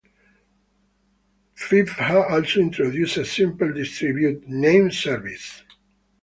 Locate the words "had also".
1.85-2.59